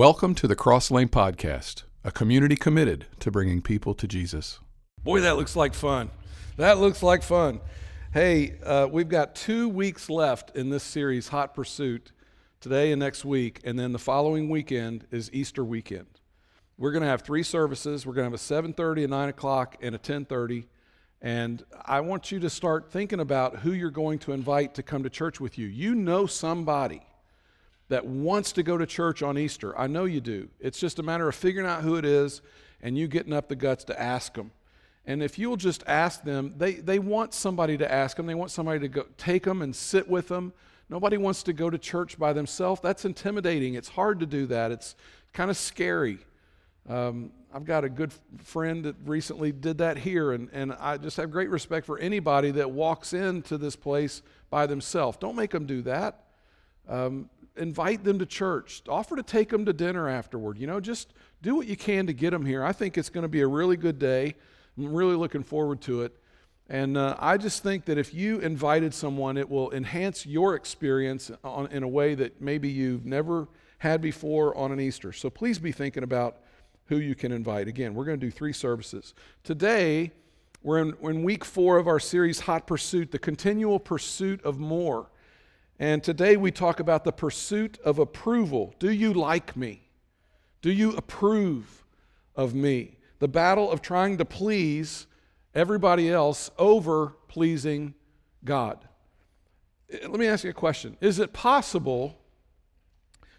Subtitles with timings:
[0.00, 4.58] Welcome to the Cross Lane Podcast, a community committed to bringing people to Jesus.
[5.04, 6.08] Boy, that looks like fun.
[6.56, 7.60] That looks like fun.
[8.10, 12.12] Hey, uh, we've got two weeks left in this series, Hot Pursuit,
[12.60, 16.06] today and next week, and then the following weekend is Easter weekend.
[16.78, 18.06] We're going to have three services.
[18.06, 20.64] We're going to have a 7:30, a 9 o'clock, and a 10:30.
[21.20, 25.02] And I want you to start thinking about who you're going to invite to come
[25.02, 25.66] to church with you.
[25.66, 27.02] You know somebody
[27.90, 29.76] that wants to go to church on Easter.
[29.78, 30.48] I know you do.
[30.60, 32.40] It's just a matter of figuring out who it is
[32.80, 34.52] and you getting up the guts to ask them.
[35.06, 38.26] And if you'll just ask them, they, they want somebody to ask them.
[38.26, 40.52] They want somebody to go take them and sit with them.
[40.88, 42.80] Nobody wants to go to church by themselves.
[42.80, 43.74] That's intimidating.
[43.74, 44.70] It's hard to do that.
[44.70, 44.94] It's
[45.32, 46.18] kind of scary.
[46.88, 51.16] Um, I've got a good friend that recently did that here, and, and I just
[51.16, 55.18] have great respect for anybody that walks into this place by themselves.
[55.18, 56.26] Don't make them do that.
[56.88, 57.28] Um,
[57.60, 58.82] invite them to church.
[58.88, 60.58] Offer to take them to dinner afterward.
[60.58, 62.64] You know, just do what you can to get them here.
[62.64, 64.34] I think it's going to be a really good day.
[64.76, 66.16] I'm really looking forward to it.
[66.68, 71.30] And uh, I just think that if you invited someone, it will enhance your experience
[71.42, 75.12] on, in a way that maybe you've never had before on an Easter.
[75.12, 76.38] So please be thinking about
[76.86, 77.66] who you can invite.
[77.66, 79.14] Again, we're going to do three services.
[79.42, 80.12] Today,
[80.62, 84.58] we're in, we're in week four of our series, Hot Pursuit, the continual pursuit of
[84.58, 85.10] more.
[85.80, 88.74] And today we talk about the pursuit of approval.
[88.78, 89.88] Do you like me?
[90.60, 91.86] Do you approve
[92.36, 92.98] of me?
[93.18, 95.06] The battle of trying to please
[95.54, 97.94] everybody else over pleasing
[98.44, 98.86] God.
[99.90, 102.18] Eh, let me ask you a question Is it possible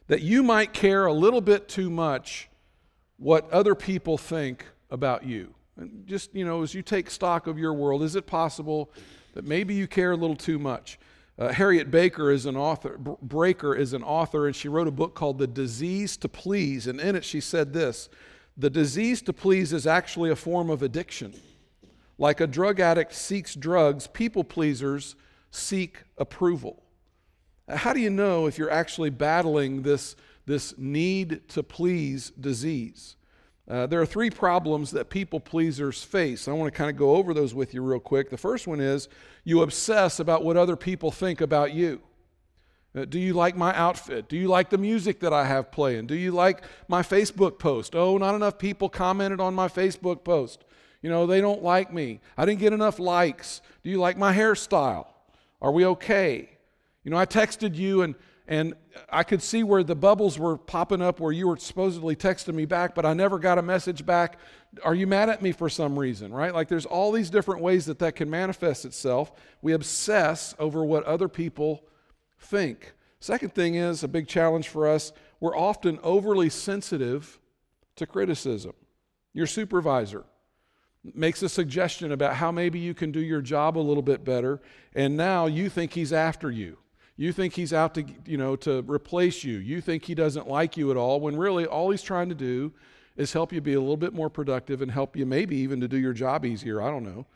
[0.07, 2.49] that you might care a little bit too much
[3.17, 5.53] what other people think about you?
[6.05, 8.91] Just, you know, as you take stock of your world, is it possible
[9.35, 10.97] that maybe you care a little too much?
[11.39, 15.15] Uh, Harriet Baker is an author, Braiker is an author, and she wrote a book
[15.15, 16.87] called The Disease to Please.
[16.87, 18.09] And in it, she said this
[18.57, 21.33] The disease to please is actually a form of addiction.
[22.17, 25.15] Like a drug addict seeks drugs, people pleasers
[25.49, 26.83] seek approval.
[27.67, 30.15] How do you know if you're actually battling this,
[30.45, 33.15] this need to please disease?
[33.69, 36.47] Uh, there are three problems that people pleasers face.
[36.47, 38.29] I want to kind of go over those with you real quick.
[38.29, 39.07] The first one is
[39.43, 42.01] you obsess about what other people think about you.
[42.93, 44.27] Uh, do you like my outfit?
[44.27, 46.07] Do you like the music that I have playing?
[46.07, 47.95] Do you like my Facebook post?
[47.95, 50.65] Oh, not enough people commented on my Facebook post.
[51.01, 52.19] You know, they don't like me.
[52.37, 53.61] I didn't get enough likes.
[53.83, 55.07] Do you like my hairstyle?
[55.61, 56.49] Are we okay?
[57.03, 58.15] You know, I texted you and
[58.51, 58.73] and
[59.09, 62.65] I could see where the bubbles were popping up where you were supposedly texting me
[62.65, 64.39] back, but I never got a message back.
[64.83, 66.53] Are you mad at me for some reason, right?
[66.53, 69.31] Like there's all these different ways that that can manifest itself.
[69.61, 71.85] We obsess over what other people
[72.39, 72.91] think.
[73.21, 77.39] Second thing is a big challenge for us, we're often overly sensitive
[77.95, 78.73] to criticism.
[79.31, 80.25] Your supervisor
[81.05, 84.61] makes a suggestion about how maybe you can do your job a little bit better,
[84.93, 86.79] and now you think he's after you
[87.21, 89.59] you think he's out to, you know, to replace you.
[89.59, 92.73] You think he doesn't like you at all when really all he's trying to do
[93.15, 95.87] is help you be a little bit more productive and help you maybe even to
[95.87, 96.81] do your job easier.
[96.81, 97.27] I don't know.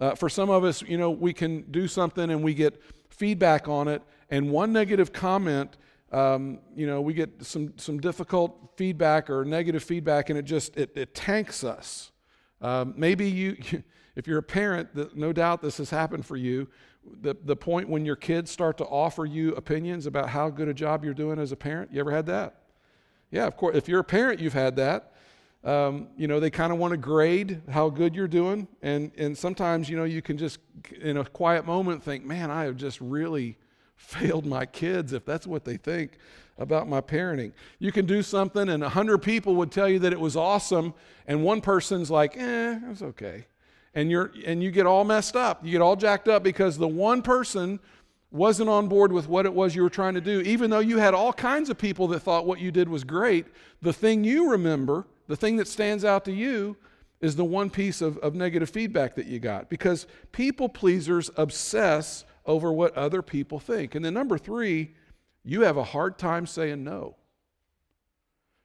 [0.00, 3.68] Uh, for some of us, you know, we can do something and we get feedback
[3.68, 5.76] on it, and one negative comment,
[6.10, 10.76] um, you know, we get some some difficult feedback or negative feedback, and it just
[10.76, 12.10] it, it tanks us.
[12.60, 13.56] Um, maybe you,
[14.16, 16.66] if you're a parent, no doubt this has happened for you
[17.20, 20.74] the, the point when your kids start to offer you opinions about how good a
[20.74, 21.92] job you're doing as a parent?
[21.92, 22.56] You ever had that?
[23.30, 23.76] Yeah, of course.
[23.76, 25.12] If you're a parent, you've had that.
[25.64, 28.66] Um, you know, they kind of want to grade how good you're doing.
[28.82, 30.58] And, and sometimes, you know, you can just,
[31.00, 33.56] in a quiet moment, think, man, I have just really
[33.96, 36.18] failed my kids if that's what they think
[36.58, 37.52] about my parenting.
[37.78, 40.92] You can do something, and a hundred people would tell you that it was awesome,
[41.26, 43.46] and one person's like, eh, it was okay
[43.94, 45.64] and you're and you get all messed up.
[45.64, 47.80] You get all jacked up because the one person
[48.30, 50.40] wasn't on board with what it was you were trying to do.
[50.40, 53.46] Even though you had all kinds of people that thought what you did was great,
[53.82, 56.76] the thing you remember, the thing that stands out to you,
[57.20, 59.68] is the one piece of, of negative feedback that you got.
[59.68, 63.94] Because people pleasers obsess over what other people think.
[63.94, 64.94] And then number three,
[65.44, 67.16] you have a hard time saying no.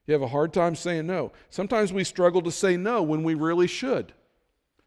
[0.08, 1.34] You have a hard time saying no.
[1.50, 4.14] Sometimes we struggle to say no when we really should.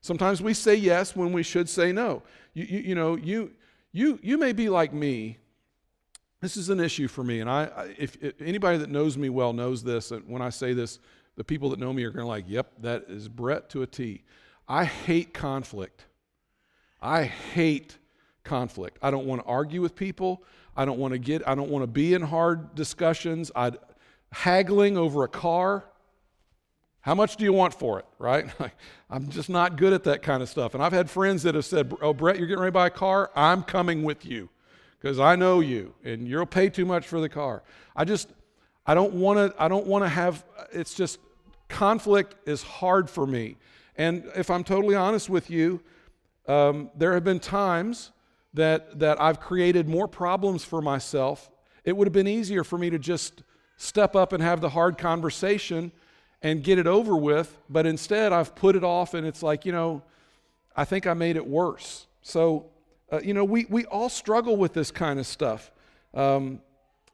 [0.00, 2.22] Sometimes we say yes when we should say no.
[2.54, 3.52] You, you, you know, you,
[3.92, 5.38] you, you may be like me.
[6.40, 7.40] This is an issue for me.
[7.40, 10.72] And I, if, if anybody that knows me well knows this, and when I say
[10.72, 10.98] this,
[11.36, 13.86] the people that know me are going to like, yep, that is Brett to a
[13.86, 14.22] T.
[14.66, 16.06] I hate conflict.
[17.02, 17.98] I hate
[18.42, 18.98] conflict.
[19.02, 20.42] I don't want to argue with people.
[20.76, 23.50] I don't want to get, I don't want to be in hard discussions.
[23.54, 23.72] I,
[24.32, 25.84] haggling over a car.
[27.02, 28.46] How much do you want for it, right?
[29.10, 30.74] I'm just not good at that kind of stuff.
[30.74, 32.90] And I've had friends that have said, Oh, Brett, you're getting ready to buy a
[32.90, 33.30] car?
[33.34, 34.50] I'm coming with you
[35.00, 37.62] because I know you and you'll pay too much for the car.
[37.96, 38.28] I just,
[38.86, 41.18] I don't want to, I don't want to have, it's just,
[41.70, 43.56] conflict is hard for me.
[43.96, 45.80] And if I'm totally honest with you,
[46.46, 48.10] um, there have been times
[48.54, 51.50] that, that I've created more problems for myself.
[51.84, 53.42] It would have been easier for me to just
[53.76, 55.92] step up and have the hard conversation
[56.42, 59.72] and get it over with, but instead I've put it off and it's like, you
[59.72, 60.02] know,
[60.74, 62.06] I think I made it worse.
[62.22, 62.66] So,
[63.12, 65.70] uh, you know, we, we all struggle with this kind of stuff.
[66.14, 66.60] Um,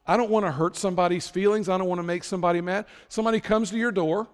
[0.05, 1.67] I don't want to hurt somebody's feelings.
[1.67, 2.85] I don't want to make somebody mad.
[3.09, 4.27] Somebody comes to your door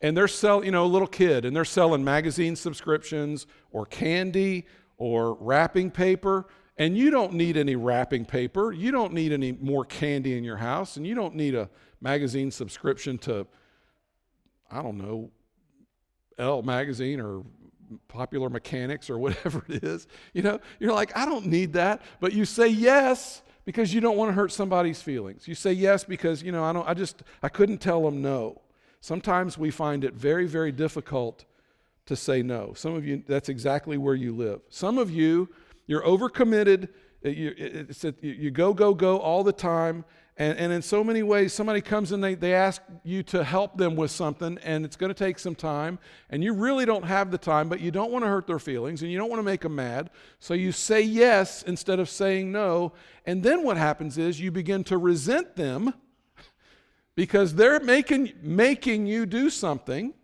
[0.00, 4.66] and they're selling, you know, a little kid, and they're selling magazine subscriptions or candy
[4.98, 6.46] or wrapping paper.
[6.76, 8.72] And you don't need any wrapping paper.
[8.72, 10.96] You don't need any more candy in your house.
[10.96, 11.68] And you don't need a
[12.00, 13.46] magazine subscription to,
[14.72, 15.30] I don't know,
[16.38, 17.44] Elle magazine or
[18.08, 20.06] Popular Mechanics or whatever it is.
[20.32, 22.02] You know, you're like, I don't need that.
[22.20, 25.46] But you say yes because you don't want to hurt somebody's feelings.
[25.46, 28.62] You say yes because, you know, I don't, I just, I couldn't tell them no.
[29.00, 31.44] Sometimes we find it very, very difficult
[32.06, 32.72] to say no.
[32.74, 34.60] Some of you, that's exactly where you live.
[34.70, 35.48] Some of you,
[35.86, 36.88] you're overcommitted.
[37.24, 40.04] Uh, you, it's a, you go, go, go all the time.
[40.38, 43.76] And, and in so many ways, somebody comes and they, they ask you to help
[43.76, 45.98] them with something, and it's going to take some time.
[46.30, 49.02] And you really don't have the time, but you don't want to hurt their feelings
[49.02, 50.08] and you don't want to make them mad.
[50.40, 52.92] So you say yes instead of saying no.
[53.26, 55.92] And then what happens is you begin to resent them
[57.14, 60.14] because they're making, making you do something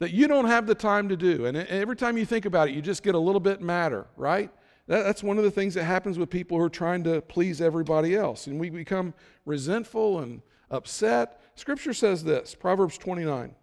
[0.00, 1.46] that you don't have the time to do.
[1.46, 4.50] And every time you think about it, you just get a little bit madder, right?
[4.90, 7.60] That, that's one of the things that happens with people who are trying to please
[7.60, 8.48] everybody else.
[8.48, 9.14] And we become
[9.46, 11.40] resentful and upset.
[11.54, 13.54] Scripture says this Proverbs 29,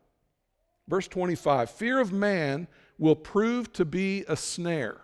[0.87, 5.01] verse 25 Fear of man will prove to be a snare.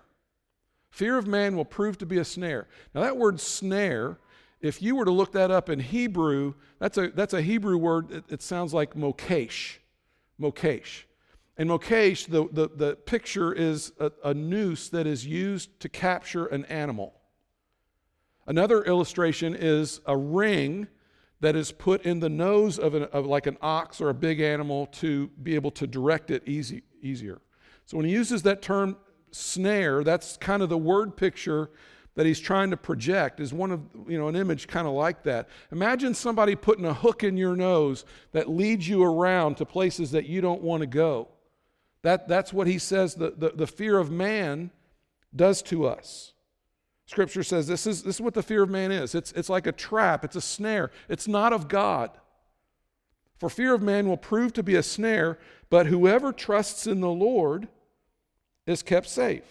[0.92, 2.68] Fear of man will prove to be a snare.
[2.96, 4.18] Now, that word snare
[4.62, 8.10] if you were to look that up in Hebrew, that's a, that's a Hebrew word.
[8.10, 9.80] It, it sounds like mokesh.
[10.40, 11.04] Mokesh.
[11.58, 16.48] And mokesh, the, the, the picture is a, a noose that is used to capture
[16.48, 17.14] an animal.
[18.48, 20.88] Another illustration is a ring
[21.40, 24.40] that is put in the nose of, an, of like an ox or a big
[24.40, 27.42] animal to be able to direct it easy, easier.
[27.86, 28.98] So when he uses that term
[29.32, 31.70] snare, that's kind of the word picture
[32.16, 35.24] that he's trying to project is one of, you know, an image kind of like
[35.24, 35.50] that.
[35.72, 40.28] Imagine somebody putting a hook in your nose that leads you around to places that
[40.28, 41.28] you don't want to go.
[42.04, 44.72] That, that's what he says the, the, the fear of man
[45.36, 46.34] does to us.
[47.06, 49.68] Scripture says this is, this is what the fear of man is it's, it's like
[49.68, 52.12] a trap, it's a snare, it's not of God.
[53.40, 55.38] For fear of man will prove to be a snare,
[55.70, 57.68] but whoever trusts in the Lord
[58.66, 59.44] is kept safe.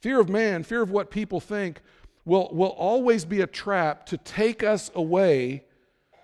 [0.00, 1.80] Fear of man, fear of what people think,
[2.24, 5.64] will, will always be a trap to take us away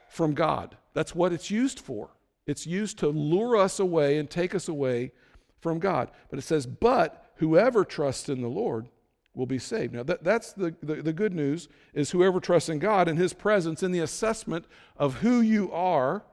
[0.09, 0.77] from God.
[0.95, 2.11] That's what it's used for.
[2.47, 5.13] It's used to lure us away and take us away
[5.61, 6.11] from God.
[6.29, 8.89] But it says, but whoever trusts in the Lord
[9.35, 9.95] will be saved.
[9.95, 13.33] Now, that, that's the, the, the good news is whoever trusts in God and his
[13.33, 14.67] presence in the assessment
[14.97, 16.25] of who you are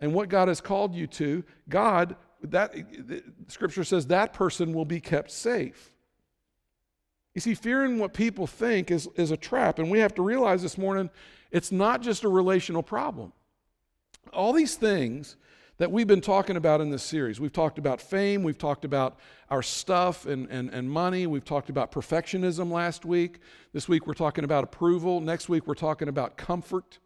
[0.00, 2.74] and what God has called you to, God, that
[3.48, 5.90] scripture says that person will be kept safe.
[7.34, 9.78] You see, fearing what people think is, is a trap.
[9.78, 11.10] And we have to realize this morning
[11.50, 13.32] it's not just a relational problem.
[14.32, 15.36] All these things
[15.80, 19.18] that we've been talking about in this series we've talked about fame, we've talked about
[19.48, 23.38] our stuff and, and, and money, we've talked about perfectionism last week.
[23.72, 25.22] This week we're talking about approval.
[25.22, 26.98] Next week we're talking about comfort.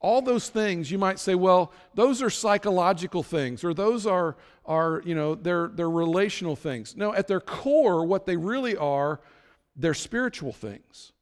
[0.00, 5.02] All those things you might say, well, those are psychological things, or those are, are
[5.04, 6.96] you know, they're, they're relational things.
[6.96, 9.20] No, at their core, what they really are
[9.76, 11.12] they're spiritual things.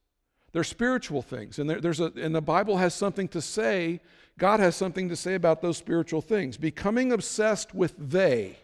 [0.53, 1.59] They're spiritual things.
[1.59, 3.99] And, there, there's a, and the Bible has something to say,
[4.37, 6.57] God has something to say about those spiritual things.
[6.57, 8.57] Becoming obsessed with they.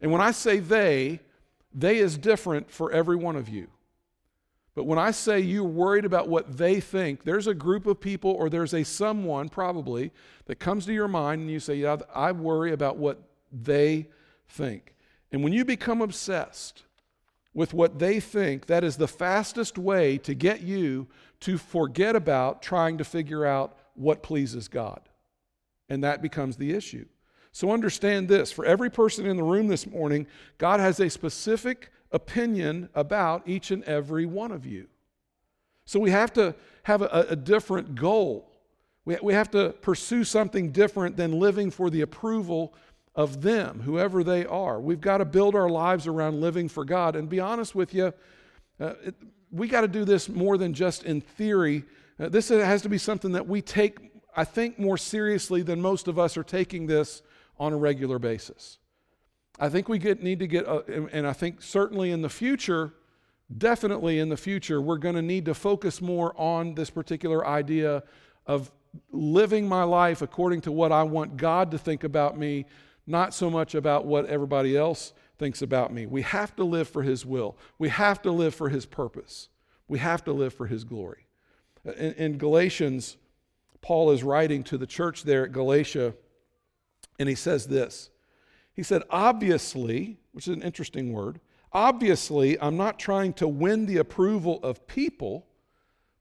[0.00, 1.20] And when I say they,
[1.74, 3.68] they is different for every one of you.
[4.74, 8.30] But when I say you're worried about what they think, there's a group of people
[8.30, 10.12] or there's a someone probably
[10.44, 14.06] that comes to your mind and you say, Yeah, I worry about what they
[14.46, 14.94] think.
[15.32, 16.84] And when you become obsessed,
[17.54, 21.08] with what they think, that is the fastest way to get you
[21.40, 25.00] to forget about trying to figure out what pleases God.
[25.88, 27.06] And that becomes the issue.
[27.52, 30.26] So understand this for every person in the room this morning,
[30.58, 34.86] God has a specific opinion about each and every one of you.
[35.84, 38.50] So we have to have a, a different goal.
[39.04, 42.74] We, we have to pursue something different than living for the approval
[43.14, 44.80] of them, whoever they are.
[44.80, 47.16] We've got to build our lives around living for God.
[47.16, 48.12] And be honest with you,
[48.78, 49.14] uh, it,
[49.50, 51.84] we got to do this more than just in theory.
[52.18, 53.98] Uh, this has to be something that we take,
[54.36, 57.22] I think, more seriously than most of us are taking this
[57.58, 58.78] on a regular basis.
[59.60, 60.82] I think we get, need to get, uh,
[61.12, 62.94] and I think certainly in the future,
[63.56, 68.02] definitely in the future, we're going to need to focus more on this particular idea
[68.46, 68.70] of
[69.10, 72.66] living my life according to what I want God to think about me,
[73.06, 76.06] not so much about what everybody else thinks about me.
[76.06, 79.48] We have to live for His will, we have to live for His purpose,
[79.86, 81.27] we have to live for His glory.
[81.88, 83.16] Uh, in, in Galatians,
[83.80, 86.14] Paul is writing to the church there at Galatia,
[87.18, 88.10] and he says this.
[88.74, 91.40] He said, obviously, which is an interesting word,
[91.72, 95.46] obviously, I'm not trying to win the approval of people,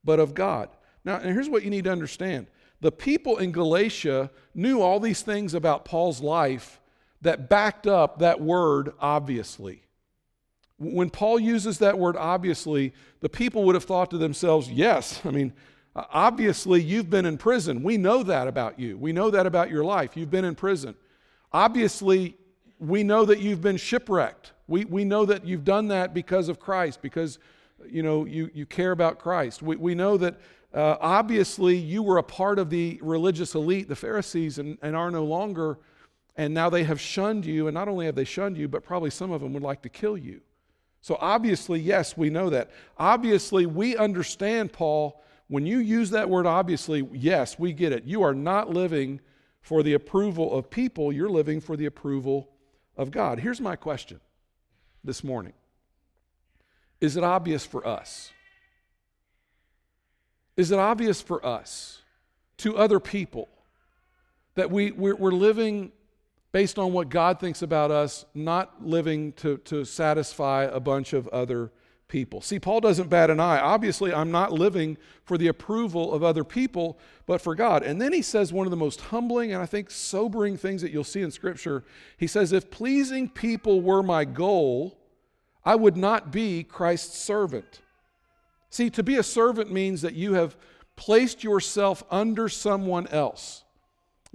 [0.04, 0.70] but of God.
[1.04, 2.48] Now, and here's what you need to understand
[2.80, 6.80] the people in Galatia knew all these things about Paul's life
[7.22, 9.87] that backed up that word obviously.
[10.80, 15.32] When Paul uses that word obviously, the people would have thought to themselves, yes, I
[15.32, 15.54] mean,
[15.96, 17.82] obviously you've been in prison.
[17.82, 18.98] We know that about you.
[18.98, 20.16] We know that about your life.
[20.16, 20.96] You've been in prison.
[21.52, 22.38] Obviously,
[22.80, 24.52] we know that you've been shipwrecked.
[24.68, 27.40] We, we know that you've done that because of Christ, because
[27.90, 29.62] you know you, you care about Christ.
[29.62, 30.36] We, we know that
[30.74, 35.10] uh, obviously, you were a part of the religious elite, the Pharisees, and, and are
[35.10, 35.80] no longer.
[36.36, 37.68] And now they have shunned you.
[37.68, 39.90] And not only have they shunned you, but probably some of them would like to
[39.90, 40.42] kill you.
[41.02, 42.72] So, obviously, yes, we know that.
[42.98, 48.04] Obviously, we understand, Paul, when you use that word obviously, yes, we get it.
[48.04, 49.22] You are not living
[49.62, 52.50] for the approval of people, you're living for the approval
[52.96, 53.40] of God.
[53.40, 54.20] Here's my question
[55.04, 55.54] this morning
[57.02, 58.32] Is it obvious for us?
[60.56, 62.02] Is it obvious for us
[62.58, 63.48] to other people
[64.56, 65.92] that we, we're, we're living
[66.52, 71.28] based on what God thinks about us, not living to, to satisfy a bunch of
[71.30, 71.72] other
[72.08, 72.42] people?
[72.42, 73.60] See, Paul doesn't bat an eye.
[73.60, 77.84] Obviously, I'm not living for the approval of other people, but for God.
[77.84, 80.92] And then he says one of the most humbling and I think sobering things that
[80.92, 81.84] you'll see in Scripture.
[82.18, 84.98] He says, If pleasing people were my goal,
[85.66, 87.82] I would not be Christ's servant.
[88.70, 90.56] See, to be a servant means that you have
[90.96, 93.64] placed yourself under someone else.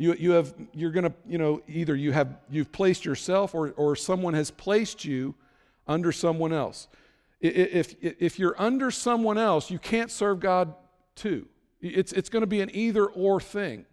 [0.02, 3.70] You, you have, you're going to, you know, either you have, you've placed yourself or,
[3.76, 5.36] or someone has placed you
[5.86, 6.88] under someone else.
[7.40, 10.74] If, if you're under someone else, you can't serve God
[11.14, 11.46] too.
[11.80, 13.86] It's, it's going to be an either or thing.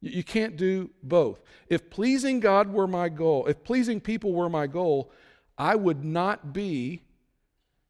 [0.00, 1.40] You can't do both.
[1.68, 5.10] If pleasing God were my goal, if pleasing people were my goal,
[5.58, 7.02] I would not be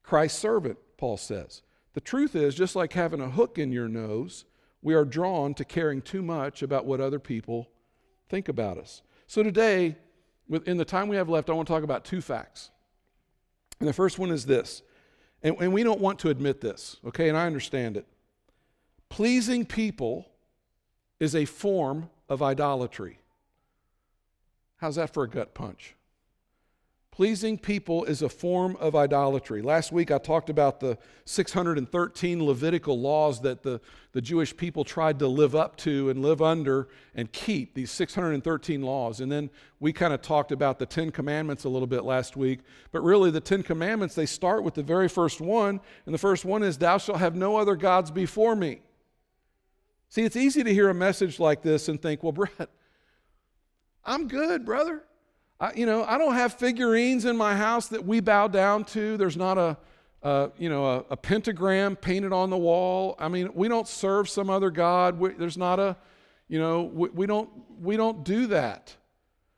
[0.01, 1.61] Christ's servant, Paul says.
[1.93, 4.45] The truth is, just like having a hook in your nose,
[4.81, 7.69] we are drawn to caring too much about what other people
[8.29, 9.01] think about us.
[9.27, 9.95] So today,
[10.65, 12.71] in the time we have left, I want to talk about two facts.
[13.79, 14.81] And the first one is this,
[15.43, 18.05] and, and we don't want to admit this, okay, and I understand it.
[19.09, 20.25] Pleasing people
[21.19, 23.19] is a form of idolatry.
[24.77, 25.95] How's that for a gut punch?
[27.19, 29.61] Pleasing people is a form of idolatry.
[29.61, 33.81] Last week I talked about the 613 Levitical laws that the,
[34.13, 38.81] the Jewish people tried to live up to and live under and keep, these 613
[38.81, 39.19] laws.
[39.19, 39.49] And then
[39.81, 42.61] we kind of talked about the Ten Commandments a little bit last week.
[42.93, 45.81] But really, the Ten Commandments, they start with the very first one.
[46.05, 48.79] And the first one is, Thou shalt have no other gods before me.
[50.07, 52.69] See, it's easy to hear a message like this and think, Well, Brett,
[54.05, 55.03] I'm good, brother.
[55.59, 59.17] I, you know, I don't have figurines in my house that we bow down to.
[59.17, 59.77] There's not a,
[60.23, 63.15] a you know, a, a, pentagram painted on the wall.
[63.19, 65.19] I mean, we don't serve some other god.
[65.19, 65.97] We, there's not a,
[66.47, 67.49] you know, we, we don't
[67.81, 68.95] we don't do that.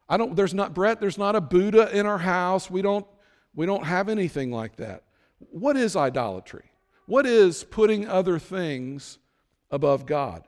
[0.10, 0.36] I don't.
[0.36, 1.00] There's not Brett.
[1.00, 2.70] There's not a Buddha in our house.
[2.70, 3.06] We don't
[3.54, 5.04] we don't have anything like that.
[5.38, 6.66] What is idolatry?
[7.06, 9.20] What is putting other things
[9.70, 10.44] above God?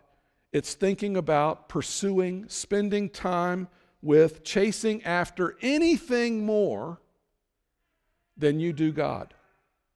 [0.51, 3.67] It's thinking about pursuing, spending time
[4.03, 7.00] with chasing after anything more
[8.36, 9.33] than you do God.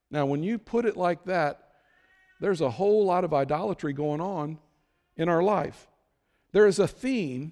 [0.09, 1.71] Now, when you put it like that,
[2.39, 4.59] there's a whole lot of idolatry going on
[5.17, 5.87] in our life.
[6.53, 7.51] There is a theme,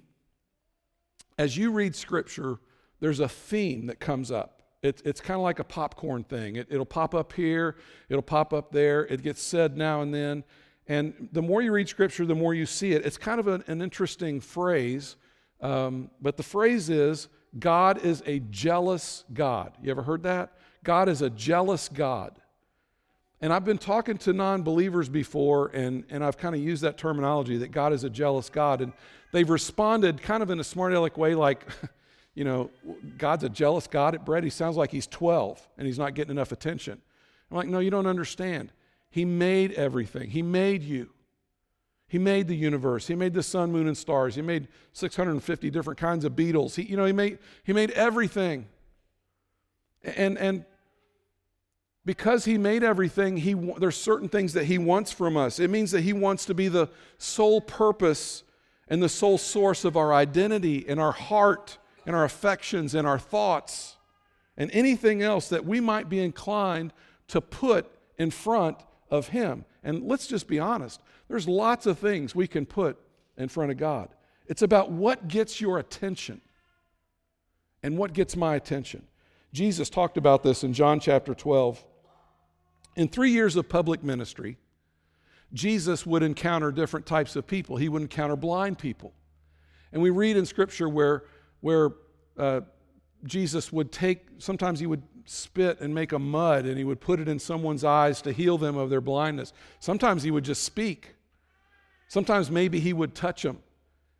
[1.36, 2.58] as you read Scripture,
[3.00, 4.62] there's a theme that comes up.
[4.82, 6.56] It, it's kind of like a popcorn thing.
[6.56, 7.76] It, it'll pop up here,
[8.08, 10.44] it'll pop up there, it gets said now and then.
[10.88, 13.04] And the more you read Scripture, the more you see it.
[13.04, 15.16] It's kind of an, an interesting phrase
[15.60, 19.72] um, but the phrase is God is a jealous God.
[19.82, 20.52] You ever heard that?
[20.84, 22.32] God is a jealous God.
[23.40, 26.96] And I've been talking to non believers before, and, and I've kind of used that
[26.96, 28.80] terminology that God is a jealous God.
[28.80, 28.92] And
[29.32, 31.66] they've responded kind of in a smart aleck way, like,
[32.34, 32.70] you know,
[33.18, 34.44] God's a jealous God at Brett.
[34.44, 37.00] He sounds like he's 12 and he's not getting enough attention.
[37.50, 38.72] I'm like, no, you don't understand.
[39.10, 41.10] He made everything, He made you.
[42.08, 43.08] He made the universe.
[43.08, 44.36] He made the sun, moon, and stars.
[44.36, 46.76] He made 650 different kinds of beetles.
[46.76, 48.66] He, you know, he made, he made everything.
[50.04, 50.64] And, and
[52.04, 55.58] because he made everything, he, there's certain things that he wants from us.
[55.58, 58.44] It means that he wants to be the sole purpose
[58.86, 63.18] and the sole source of our identity and our heart and our affections and our
[63.18, 63.96] thoughts
[64.56, 66.92] and anything else that we might be inclined
[67.28, 68.78] to put in front
[69.10, 69.64] of him.
[69.82, 72.98] And let's just be honest there's lots of things we can put
[73.36, 74.08] in front of God.
[74.46, 76.40] It's about what gets your attention
[77.82, 79.06] and what gets my attention.
[79.52, 81.84] Jesus talked about this in John chapter 12.
[82.96, 84.56] In three years of public ministry,
[85.52, 87.76] Jesus would encounter different types of people.
[87.76, 89.12] He would encounter blind people.
[89.92, 91.24] And we read in Scripture where,
[91.60, 91.90] where
[92.36, 92.60] uh,
[93.24, 97.20] Jesus would take, sometimes he would spit and make a mud and he would put
[97.20, 99.52] it in someone's eyes to heal them of their blindness.
[99.80, 101.15] Sometimes he would just speak.
[102.08, 103.58] Sometimes maybe he would touch them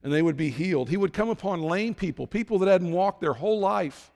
[0.02, 0.88] and they would be healed.
[0.88, 4.12] He would come upon lame people, people that hadn't walked their whole life,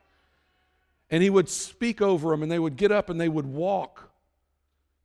[1.11, 4.11] and he would speak over them and they would get up and they would walk.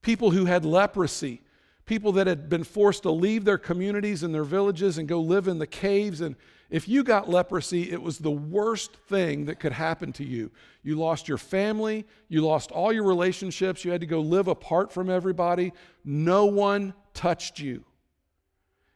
[0.02, 1.42] People who had leprosy,
[1.86, 5.48] people that had been forced to leave their communities and their villages and go live
[5.48, 6.22] in the caves.
[6.22, 6.36] And
[6.70, 10.52] if you got leprosy, it was the worst thing that could happen to you.
[10.84, 14.92] You lost your family, you lost all your relationships, you had to go live apart
[14.92, 15.74] from everybody.
[16.04, 17.84] No one touched you.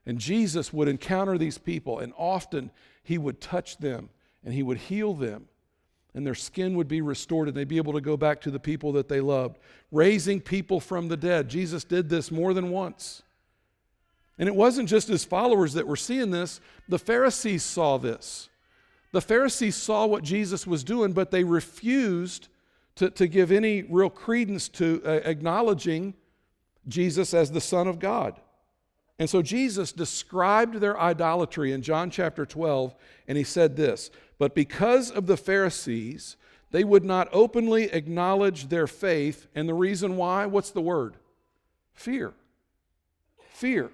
[0.06, 2.72] And Jesus would encounter these people, and often
[3.04, 4.10] he would touch them
[4.44, 5.48] and he would heal them,
[6.14, 8.60] and their skin would be restored, and they'd be able to go back to the
[8.60, 9.58] people that they loved.
[9.92, 11.50] Raising people from the dead.
[11.50, 13.22] Jesus did this more than once.
[14.38, 18.50] And it wasn't just his followers that were seeing this, the Pharisees saw this.
[19.12, 22.48] The Pharisees saw what Jesus was doing, but they refused
[22.96, 26.14] to, to give any real credence to uh, acknowledging
[26.88, 28.40] Jesus as the Son of God.
[29.20, 32.96] And so Jesus described their idolatry in John chapter 12,
[33.28, 36.38] and he said this But because of the Pharisees,
[36.72, 39.48] they would not openly acknowledge their faith.
[39.54, 40.46] And the reason why?
[40.46, 41.16] What's the word?
[41.94, 42.34] Fear.
[43.52, 43.92] Fear.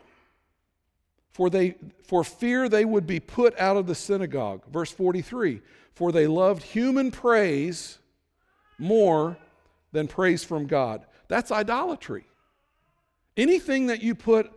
[1.32, 1.76] For, they,
[2.08, 4.62] for fear they would be put out of the synagogue.
[4.72, 5.62] Verse 43
[5.96, 7.98] For they loved human praise
[8.78, 9.38] more
[9.92, 11.06] than praise from God.
[11.28, 12.26] That's idolatry.
[13.36, 14.52] Anything that you put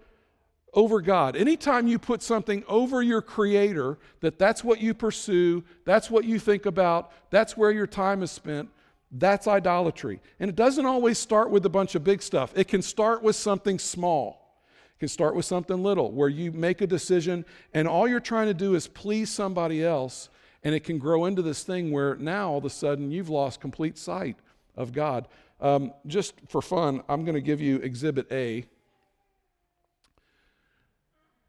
[0.74, 1.36] over God.
[1.36, 6.38] Anytime you put something over your creator, that that's what you pursue, that's what you
[6.38, 8.68] think about, that's where your time is spent,
[9.10, 10.20] that's idolatry.
[10.38, 12.52] And it doesn't always start with a bunch of big stuff.
[12.54, 14.60] It can start with something small.
[14.96, 18.48] It can start with something little where you make a decision and all you're trying
[18.48, 20.28] to do is please somebody else
[20.64, 23.60] and it can grow into this thing where now all of a sudden you've lost
[23.60, 24.36] complete sight
[24.76, 25.28] of God.
[25.60, 28.64] Um, just for fun, I'm going to give you Exhibit A.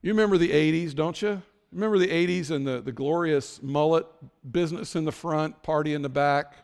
[0.02, 1.42] You remember the 80s, don't you?
[1.74, 4.06] Remember the 80s and the, the glorious mullet
[4.50, 6.56] business in the front, party in the back?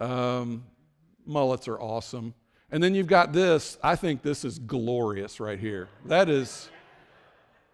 [0.00, 0.64] Um,
[1.24, 2.34] mullets are awesome.
[2.72, 3.78] And then you've got this.
[3.82, 5.88] I think this is glorious right here.
[6.06, 6.68] That is,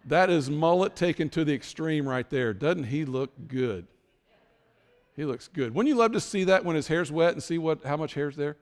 [0.05, 2.53] that is mullet taken to the extreme right there.
[2.53, 3.87] Doesn't he look good?
[5.15, 5.73] He looks good.
[5.73, 8.13] Wouldn't you love to see that when his hair's wet and see what how much
[8.13, 8.55] hair's there?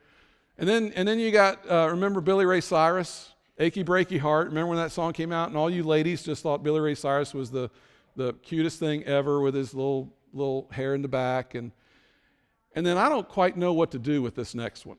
[0.58, 3.34] And then and then you got uh, remember Billy Ray Cyrus?
[3.60, 4.50] Achy Breaky Heart.
[4.50, 7.34] Remember when that song came out and all you ladies just thought Billy Ray Cyrus
[7.34, 7.72] was the,
[8.15, 11.56] the cutest thing ever with his little, little hair in the back.
[11.56, 11.72] And,
[12.76, 14.98] and then I don't quite know what to do with this next one.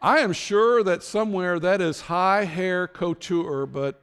[0.00, 4.02] I am sure that somewhere that is high hair couture, but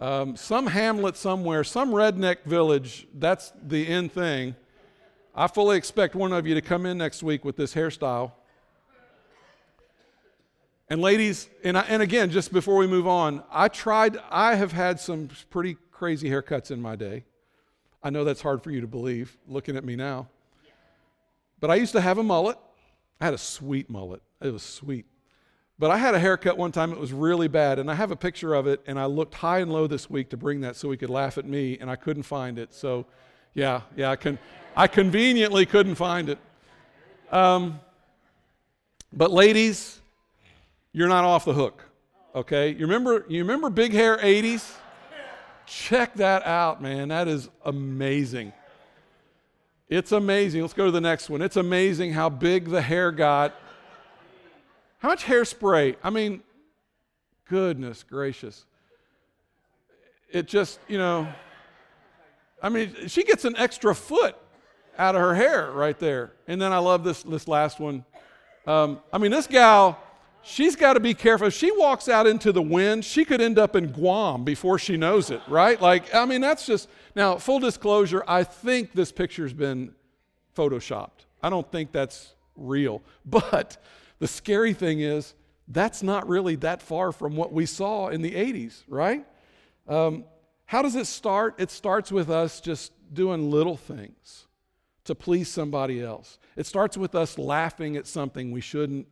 [0.00, 4.56] um, some hamlet somewhere, some redneck village, that's the end thing.
[5.32, 8.32] I fully expect one of you to come in next week with this hairstyle.
[10.88, 14.72] And ladies, and, I, and again, just before we move on, I tried, I have
[14.72, 17.24] had some pretty crazy haircuts in my day.
[18.02, 20.28] I know that's hard for you to believe looking at me now.
[21.60, 22.58] But I used to have a mullet.
[23.20, 24.20] I had a sweet mullet.
[24.40, 25.06] It was sweet.
[25.78, 27.78] But I had a haircut one time, it was really bad.
[27.78, 30.30] And I have a picture of it, and I looked high and low this week
[30.30, 32.74] to bring that so he could laugh at me, and I couldn't find it.
[32.74, 33.06] So,
[33.54, 34.38] yeah, yeah, I, can,
[34.76, 36.38] I conveniently couldn't find it.
[37.30, 37.80] Um,
[39.12, 40.01] but, ladies,
[40.92, 41.84] you're not off the hook.
[42.34, 42.70] Okay?
[42.70, 44.76] You remember, you remember Big Hair 80s?
[45.66, 47.08] Check that out, man.
[47.08, 48.52] That is amazing.
[49.88, 50.62] It's amazing.
[50.62, 51.42] Let's go to the next one.
[51.42, 53.54] It's amazing how big the hair got.
[54.98, 55.96] How much hairspray?
[56.02, 56.42] I mean,
[57.48, 58.64] goodness gracious.
[60.30, 61.28] It just, you know,
[62.62, 64.36] I mean, she gets an extra foot
[64.96, 66.32] out of her hair right there.
[66.46, 68.04] And then I love this, this last one.
[68.66, 70.01] Um, I mean, this gal,
[70.42, 71.46] she's got to be careful.
[71.46, 74.96] If she walks out into the wind, she could end up in Guam before she
[74.96, 75.80] knows it, right?
[75.80, 76.88] Like, I mean, that's just.
[77.14, 79.94] Now, full disclosure, I think this picture's been
[80.56, 81.26] photoshopped.
[81.42, 83.02] I don't think that's real.
[83.24, 83.82] But
[84.18, 85.34] the scary thing is,
[85.68, 89.24] that's not really that far from what we saw in the 80s, right?
[89.88, 90.24] Um,
[90.66, 91.54] how does it start?
[91.58, 94.46] It starts with us just doing little things
[95.04, 96.38] to please somebody else.
[96.56, 99.06] It starts with us laughing at something we shouldn't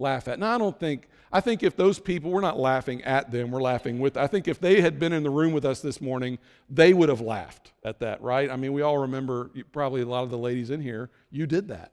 [0.00, 0.38] laugh at.
[0.38, 3.62] Now, I don't think, I think if those people, we're not laughing at them, we're
[3.62, 6.38] laughing with, I think if they had been in the room with us this morning,
[6.68, 8.50] they would have laughed at that, right?
[8.50, 11.68] I mean, we all remember, probably a lot of the ladies in here, you did
[11.68, 11.92] that.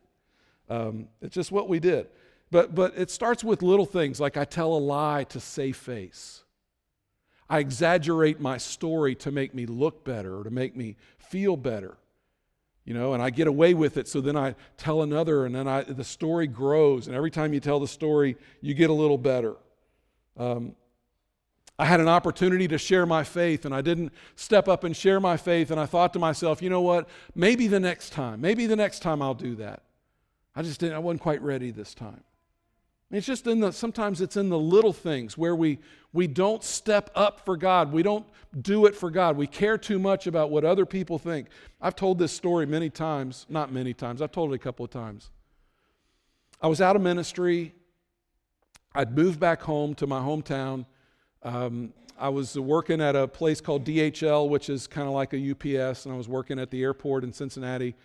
[0.70, 2.08] Um, it's just what we did.
[2.50, 6.44] But, but it starts with little things like I tell a lie to save face.
[7.50, 11.98] I exaggerate my story to make me look better or to make me feel better
[12.88, 15.68] you know and i get away with it so then i tell another and then
[15.68, 19.18] I, the story grows and every time you tell the story you get a little
[19.18, 19.56] better.
[20.38, 20.74] Um,
[21.78, 25.20] i had an opportunity to share my faith and i didn't step up and share
[25.20, 27.08] my faith and i thought to myself you know what?
[27.36, 29.84] Maybe the next time maybe the next time i'll do that.
[30.56, 32.24] I just didn't i wasn't quite ready this time
[33.12, 35.80] it's just in the sometimes it's in the little things where we
[36.12, 37.94] we don't step up for God.
[37.94, 38.26] We don't
[38.62, 39.38] do it for God.
[39.38, 41.48] We care too much about what other people think.
[41.82, 44.22] I've told this story many times, not many times.
[44.22, 45.30] I've told it a couple of times.
[46.62, 47.74] I was out of ministry.
[48.94, 50.86] I'd moved back home to my hometown.
[51.44, 55.52] Um, I was working at a place called DHL, which is kind of like a
[55.52, 57.96] UPS, and I was working at the airport in Cincinnati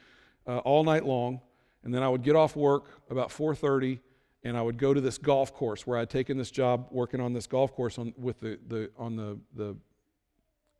[0.46, 1.40] uh, all night long.
[1.82, 3.98] And then I would get off work about 4:30
[4.44, 7.33] and I would go to this golf course where I'd taken this job working on
[7.33, 9.76] this golf course on, with the, the, on the, the,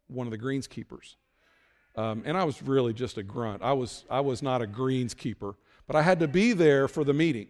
[0.09, 1.16] one of the greenskeepers.
[1.94, 3.62] Um, and I was really just a grunt.
[3.62, 5.55] I was, I was not a greenskeeper,
[5.87, 7.48] but I had to be there for the meeting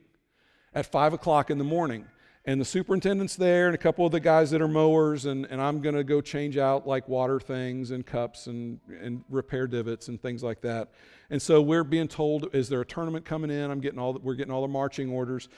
[0.74, 2.06] at 5 o'clock in the morning.
[2.44, 5.62] And the superintendent's there, and a couple of the guys that are mowers, and, and
[5.62, 10.20] I'm to go change out like water things and cups and, and repair divots and
[10.20, 10.90] things like that.
[11.30, 13.70] And so we're being told, is there a tournament coming in?
[13.70, 15.48] I'm getting all the, we're getting all the marching orders.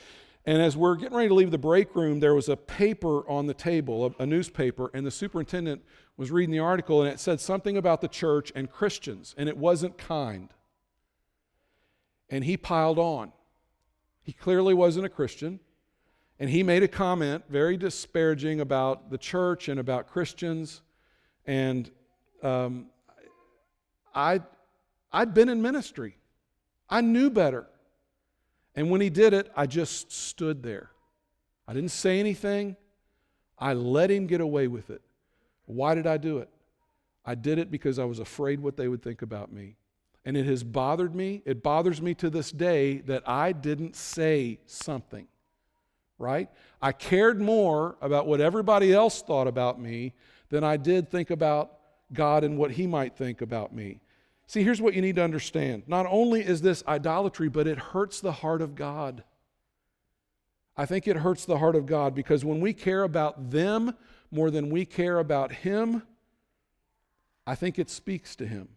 [0.47, 3.47] And as we're getting ready to leave the break room, there was a paper on
[3.47, 5.83] the table, a, a, newspaper, and the superintendent
[6.19, 9.57] was reading the article, and it said something about the church and Christians, and it
[9.57, 10.51] wasn't kind.
[12.29, 13.33] And he piled on.
[14.23, 15.61] He clearly wasn't a Christian,
[16.39, 20.83] and he made a comment very disparaging about the church and about Christians.
[21.47, 21.91] And
[22.43, 22.87] um,
[24.15, 24.43] I,
[25.11, 26.19] I'd been in ministry,
[26.91, 27.67] I knew better.
[28.75, 30.91] And when he did it, I just stood there.
[31.67, 32.77] I didn't say anything.
[33.59, 35.03] I let him get away with it.
[35.67, 36.49] Why did I do it?
[37.25, 39.77] I did it because I was afraid what they would think about me.
[40.25, 41.43] And it has bothered me.
[41.45, 45.27] It bothers me to this day that I didn't say something,
[46.19, 46.51] right?
[46.83, 50.15] I cared more about what everybody else thought about me
[50.49, 51.73] than I did think about
[52.13, 54.01] God and what He might think about me.
[54.47, 55.85] See, here's what you need to understand.
[55.87, 59.25] Not only is this idolatry, but it hurts the heart of God.
[60.77, 63.95] I think it hurts the heart of God because when we care about them
[64.31, 66.03] more than we care about Him,
[67.47, 68.69] I think it speaks to Him.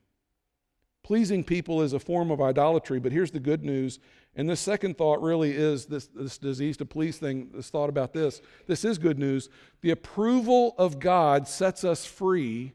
[1.03, 3.99] Pleasing people is a form of idolatry, but here's the good news.
[4.35, 8.13] And this second thought really is this, this disease to please thing, this thought about
[8.13, 8.41] this.
[8.67, 9.49] This is good news.
[9.81, 12.73] The approval of God sets us free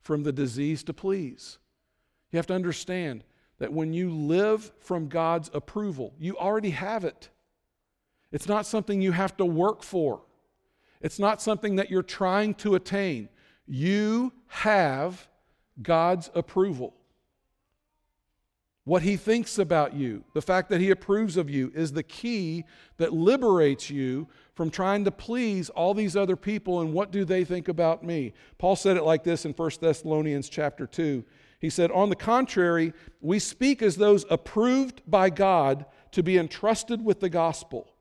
[0.00, 1.58] from the disease to please.
[2.32, 3.22] You have to understand
[3.58, 7.28] that when you live from God's approval, you already have it.
[8.32, 10.22] It's not something you have to work for,
[11.00, 13.28] it's not something that you're trying to attain.
[13.66, 15.28] You have
[15.80, 16.94] God's approval.
[18.84, 22.64] What he thinks about you, the fact that he approves of you, is the key
[22.96, 27.44] that liberates you from trying to please all these other people and what do they
[27.44, 28.32] think about me.
[28.58, 31.24] Paul said it like this in 1 Thessalonians chapter 2.
[31.62, 37.02] He said, On the contrary, we speak as those approved by God to be entrusted
[37.02, 37.94] with the gospel.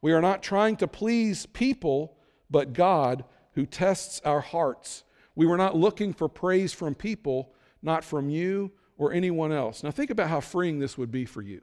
[0.00, 2.16] We are not trying to please people,
[2.50, 5.04] but God who tests our hearts.
[5.36, 9.82] We were not looking for praise from people, not from you or anyone else.
[9.82, 11.60] Now, think about how freeing this would be for you.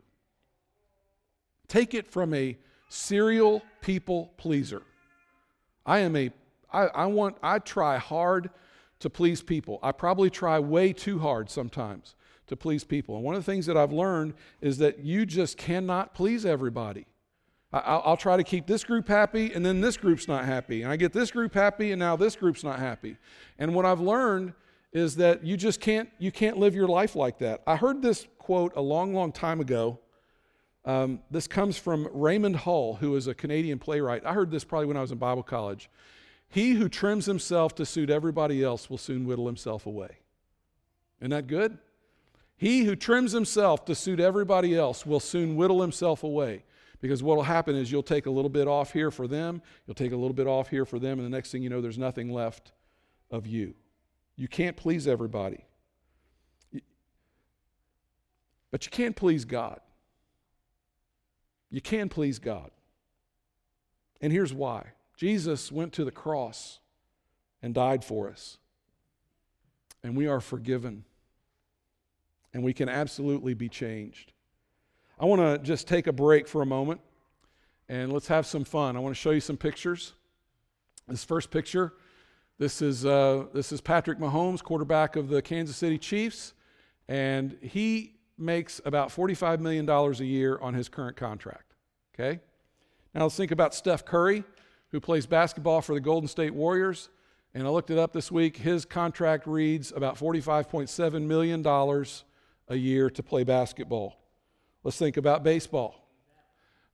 [1.67, 2.57] Take it from a
[2.89, 4.83] serial people pleaser.
[5.83, 6.29] I am a,
[6.71, 8.51] I, I want, I try hard
[8.99, 9.79] to please people.
[9.81, 12.15] I probably try way too hard sometimes
[12.47, 13.15] to please people.
[13.15, 17.05] And one of the things that I've learned is that you just cannot please everybody.
[17.71, 20.81] I, will try to keep this group happy, and then this group's not happy.
[20.81, 23.17] And I get this group happy, and now this group's not happy.
[23.59, 24.53] And what I've learned
[24.91, 27.61] is that you just can't you can't live your life like that.
[27.67, 29.99] I heard this quote a long, long time ago.
[30.83, 34.25] Um, this comes from Raymond Hull, who is a Canadian playwright.
[34.25, 35.91] I heard this probably when I was in Bible college.
[36.49, 40.17] He who trims himself to suit everybody else will soon whittle himself away.
[41.21, 41.77] Isn't that good?
[42.57, 46.63] He who trims himself to suit everybody else will soon whittle himself away.
[47.01, 49.95] Because what will happen is you'll take a little bit off here for them, you'll
[49.95, 51.97] take a little bit off here for them, and the next thing you know, there's
[51.97, 52.73] nothing left
[53.31, 53.73] of you.
[54.35, 55.63] You can't please everybody.
[58.71, 59.79] But you can please God.
[61.69, 62.71] You can please God.
[64.21, 66.79] And here's why Jesus went to the cross
[67.61, 68.57] and died for us.
[70.01, 71.03] And we are forgiven
[72.53, 74.31] and we can absolutely be changed.
[75.19, 77.01] I want to just take a break for a moment
[77.89, 78.95] and let's have some fun.
[78.95, 80.13] I want to show you some pictures.
[81.05, 81.95] This first picture,
[82.57, 86.53] this is, uh, this is Patrick Mahomes, quarterback of the Kansas City Chiefs,
[87.09, 91.73] and he makes about $45 million a year on his current contract.
[92.15, 92.39] Okay?
[93.13, 94.45] Now let's think about Steph Curry,
[94.91, 97.09] who plays basketball for the Golden State Warriors.
[97.53, 98.57] And I looked it up this week.
[98.57, 101.65] His contract reads about $45.7 million
[102.67, 104.15] a year to play basketball.
[104.83, 105.95] Let's think about baseball.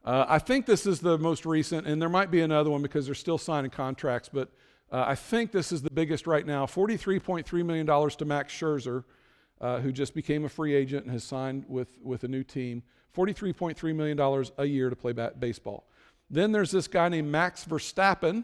[0.03, 3.07] Uh, I think this is the most recent, and there might be another one because
[3.07, 4.51] they're still signing contracts, but
[4.91, 9.03] uh, I think this is the biggest right now $43.3 million to Max Scherzer,
[9.59, 12.83] uh, who just became a free agent and has signed with, with a new team.
[13.15, 15.87] $43.3 million a year to play baseball.
[16.29, 18.43] Then there's this guy named Max Verstappen,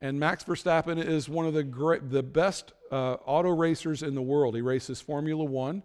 [0.00, 4.22] and Max Verstappen is one of the, great, the best uh, auto racers in the
[4.22, 4.54] world.
[4.54, 5.82] He races Formula One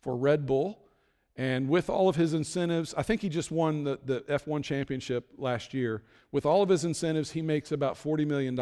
[0.00, 0.78] for Red Bull.
[1.36, 5.28] And with all of his incentives, I think he just won the, the F1 championship
[5.38, 6.02] last year.
[6.32, 8.54] With all of his incentives, he makes about $40 million.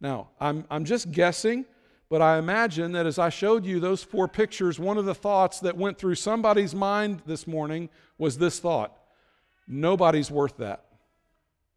[0.00, 1.64] Now, I'm, I'm just guessing,
[2.08, 5.60] but I imagine that as I showed you those four pictures, one of the thoughts
[5.60, 8.96] that went through somebody's mind this morning was this thought
[9.66, 10.83] nobody's worth that.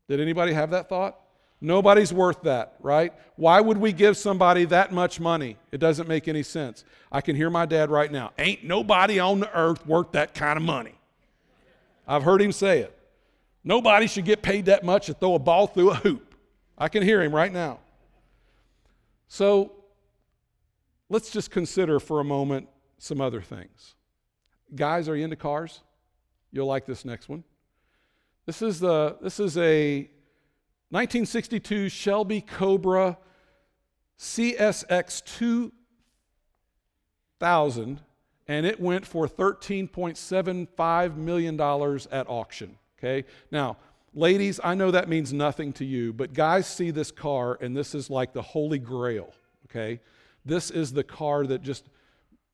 [0.08, 1.20] Did anybody have that thought?
[1.60, 3.12] Nobody's worth that, right?
[3.36, 5.58] Why would we give somebody that much money?
[5.72, 6.84] It doesn't make any sense.
[7.12, 8.32] I can hear my dad right now.
[8.38, 10.94] Ain't nobody on the earth worth that kind of money.
[12.08, 12.98] I've heard him say it.
[13.64, 16.36] Nobody should get paid that much to throw a ball through a hoop.
[16.78, 17.80] I can hear him right now.
[19.28, 19.72] So
[21.10, 23.96] let's just consider for a moment some other things.
[24.76, 25.82] Guys, are you into cars?
[26.52, 27.44] You'll like this next one.
[28.48, 30.10] This is, the, this is a
[30.90, 33.18] 1962 Shelby Cobra
[34.18, 35.22] CSX
[37.40, 38.00] 2000,
[38.48, 42.78] and it went for $13.75 million at auction.
[42.98, 43.26] Okay?
[43.52, 43.76] Now,
[44.14, 47.94] ladies, I know that means nothing to you, but guys see this car, and this
[47.94, 49.34] is like the holy grail.
[49.66, 50.00] Okay?
[50.46, 51.90] This is the car that just,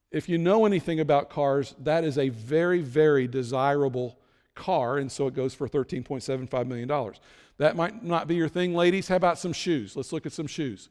[0.09, 4.17] if you know anything about cars, that is a very, very desirable
[4.55, 7.13] car, and so it goes for $13.75 million.
[7.57, 9.07] That might not be your thing, ladies.
[9.07, 9.95] How about some shoes?
[9.95, 10.89] Let's look at some shoes.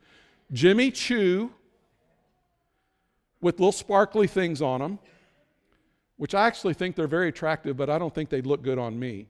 [0.53, 1.53] Jimmy Choo
[3.41, 4.99] with little sparkly things on them,
[6.17, 8.99] which I actually think they're very attractive, but I don't think they'd look good on
[8.99, 9.29] me.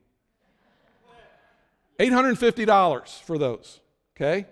[1.99, 3.81] $850 for those,
[4.16, 4.47] okay?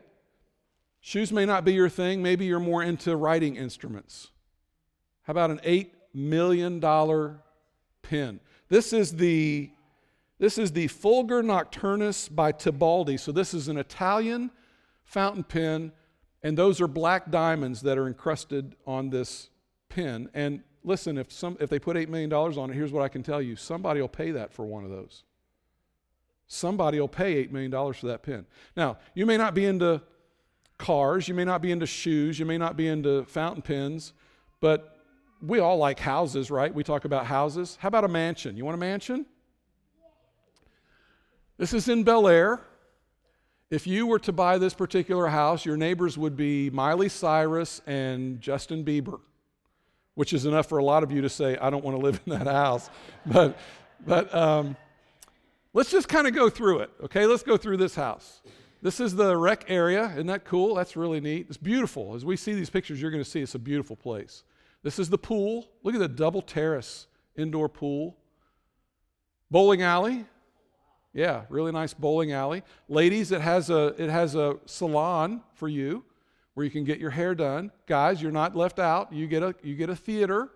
[1.00, 2.22] Shoes may not be your thing.
[2.22, 4.30] Maybe you're more into writing instruments.
[5.22, 6.80] How about an $8 million
[8.02, 8.40] pen?
[8.70, 9.70] This is the
[10.38, 13.20] this is the Fulgur Nocturnus by Tibaldi.
[13.20, 14.50] So this is an Italian
[15.04, 15.92] fountain pen,
[16.42, 19.50] and those are black diamonds that are encrusted on this
[19.90, 20.30] pen.
[20.32, 23.22] And listen, if some if they put $8 million on it, here's what I can
[23.24, 23.56] tell you.
[23.56, 25.24] Somebody will pay that for one of those.
[26.46, 28.46] Somebody will pay $8 million for that pen.
[28.76, 30.00] Now, you may not be into
[30.78, 34.12] cars, you may not be into shoes, you may not be into fountain pens,
[34.60, 34.99] but
[35.42, 36.72] we all like houses, right?
[36.72, 37.78] We talk about houses.
[37.80, 38.56] How about a mansion?
[38.56, 39.26] You want a mansion?
[41.56, 42.60] This is in Bel Air.
[43.70, 48.40] If you were to buy this particular house, your neighbors would be Miley Cyrus and
[48.40, 49.20] Justin Bieber,
[50.14, 52.20] which is enough for a lot of you to say, I don't want to live
[52.26, 52.90] in that house.
[53.26, 53.58] but
[54.06, 54.76] but um,
[55.72, 57.26] let's just kind of go through it, okay?
[57.26, 58.40] Let's go through this house.
[58.82, 60.10] This is the rec area.
[60.12, 60.74] Isn't that cool?
[60.74, 61.46] That's really neat.
[61.48, 62.14] It's beautiful.
[62.14, 64.44] As we see these pictures, you're going to see it's a beautiful place.
[64.82, 65.68] This is the pool.
[65.82, 68.16] Look at the double terrace indoor pool.
[69.50, 70.26] Bowling alley.
[71.12, 72.62] Yeah, really nice bowling alley.
[72.88, 76.04] Ladies, it has a it has a salon for you
[76.54, 77.72] where you can get your hair done.
[77.86, 79.12] Guys, you're not left out.
[79.12, 80.50] You get a you get a theater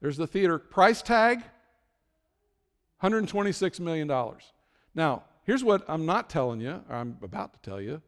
[0.00, 0.58] There's the theater.
[0.58, 1.42] Price tag
[3.02, 4.10] $126 million.
[4.94, 8.02] Now, here's what I'm not telling you, I'm about to tell you.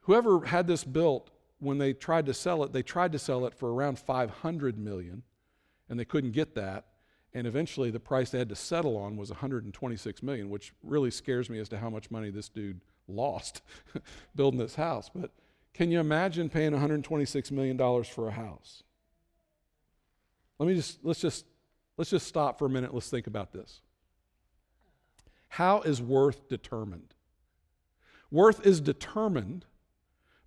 [0.00, 3.54] Whoever had this built, when they tried to sell it, they tried to sell it
[3.54, 5.22] for around 500 million,
[5.88, 6.86] and they couldn't get that.
[7.34, 11.50] And eventually, the price they had to settle on was 126 million, which really scares
[11.50, 13.62] me as to how much money this dude lost
[14.34, 15.10] building this house.
[15.14, 15.30] But
[15.74, 18.82] can you imagine paying 126 million dollars for a house?
[20.58, 21.44] Let me just let's just
[21.96, 22.94] let's just stop for a minute.
[22.94, 23.80] Let's think about this.
[25.48, 27.14] How is worth determined?
[28.30, 29.64] Worth is determined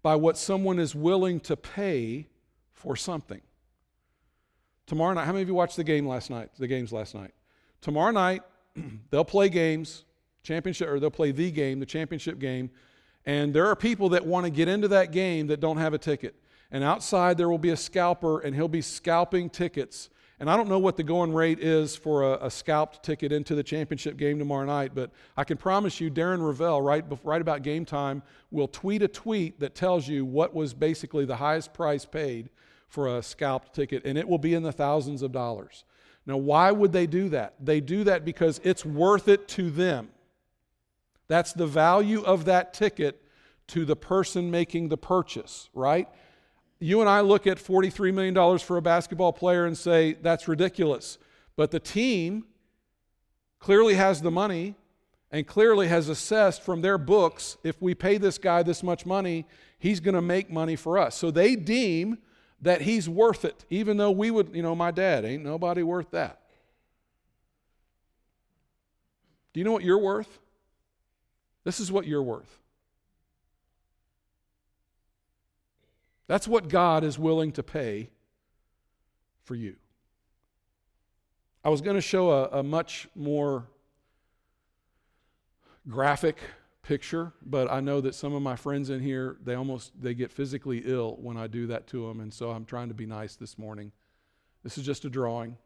[0.03, 2.27] by what someone is willing to pay
[2.73, 3.41] for something.
[4.87, 6.49] Tomorrow night, how many of you watched the game last night?
[6.57, 7.31] The games last night.
[7.81, 8.41] Tomorrow night,
[9.09, 10.03] they'll play games,
[10.43, 12.69] championship, or they'll play the game, the championship game,
[13.25, 15.97] and there are people that want to get into that game that don't have a
[15.97, 16.35] ticket.
[16.71, 20.09] And outside there will be a scalper, and he'll be scalping tickets
[20.41, 23.53] and I don't know what the going rate is for a, a, scalped ticket into
[23.53, 27.61] the championship game tomorrow night, but I can promise you, Darren Rovell, right, right about
[27.61, 32.05] game time, will tweet a tweet that tells you what was basically the highest price
[32.05, 32.49] paid
[32.87, 35.83] for a scalped ticket, and it will be in the thousands of dollars.
[36.25, 37.53] Now, why would they do that?
[37.63, 40.09] They do that because it's worth it to them.
[41.27, 43.21] That's the value of that ticket
[43.67, 46.09] to the person making the purchase, right?
[46.81, 51.19] You and I look at $43 million for a basketball player and say, that's ridiculous.
[51.55, 52.45] But the team
[53.59, 54.73] clearly has the money
[55.31, 59.45] and clearly has assessed from their books if we pay this guy this much money,
[59.77, 61.15] he's going to make money for us.
[61.15, 62.17] So they deem
[62.61, 66.09] that he's worth it, even though we would, you know, my dad ain't nobody worth
[66.11, 66.41] that.
[69.53, 70.39] Do you know what you're worth?
[71.63, 72.60] This is what you're worth.
[76.31, 78.09] That's what God is willing to pay
[79.43, 79.75] for you.
[81.61, 83.67] I was going to show a, a much more
[85.89, 86.37] graphic
[86.83, 90.31] picture but i know that some of my friends in here they almost they get
[90.31, 93.35] physically ill when i do that to them and so i'm trying to be nice
[93.35, 93.91] this morning
[94.63, 95.57] this is just a drawing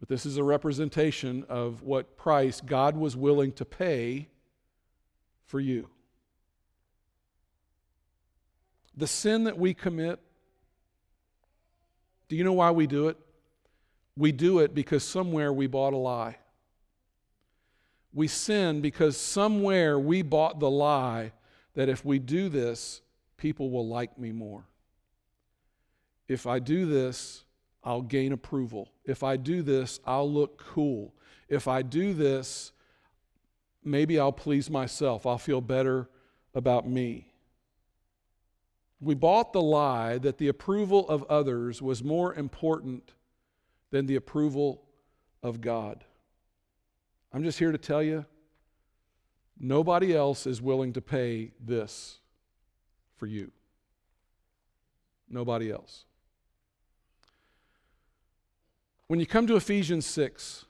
[0.00, 4.28] but this is a representation of what price god was willing to pay
[5.44, 5.88] for you
[8.96, 10.20] the sin that we commit,
[12.28, 13.18] do you know why we do it?
[14.16, 16.36] We do it because somewhere we bought a lie.
[18.12, 21.32] We sin because somewhere we bought the lie
[21.74, 23.02] that if we do this,
[23.36, 24.64] people will like me more.
[26.26, 27.44] If I do this,
[27.84, 28.90] I'll gain approval.
[29.04, 31.14] If I do this, I'll look cool.
[31.48, 32.72] If I do this,
[33.84, 35.26] maybe I'll please myself.
[35.26, 36.08] I'll feel better
[36.54, 37.28] about me.
[39.00, 43.12] We bought the lie that the approval of others was more important
[43.90, 44.82] than the approval
[45.42, 46.04] of God.
[47.32, 48.24] I'm just here to tell you
[49.58, 52.18] nobody else is willing to pay this
[53.16, 53.52] for you.
[55.28, 56.04] Nobody else.
[59.08, 60.64] When you come to Ephesians 6,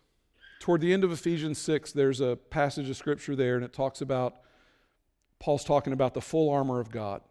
[0.60, 4.00] toward the end of Ephesians 6, there's a passage of scripture there, and it talks
[4.00, 4.36] about,
[5.38, 7.22] Paul's talking about the full armor of God.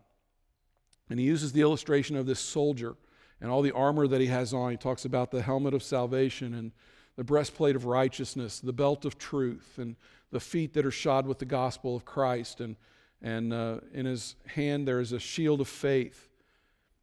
[1.10, 2.96] And he uses the illustration of this soldier
[3.42, 4.72] and all the armor that he has on.
[4.72, 6.72] He talks about the helmet of salvation and
[7.16, 9.96] the breastplate of righteousness, the belt of truth, and
[10.32, 12.60] the feet that are shod with the gospel of Christ.
[12.60, 12.76] And,
[13.22, 16.30] and uh, in his hand, there is a shield of faith.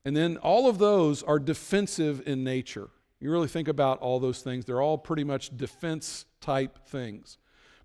[0.04, 2.90] And then all of those are defensive in nature.
[3.20, 7.38] You really think about all those things, they're all pretty much defense type things.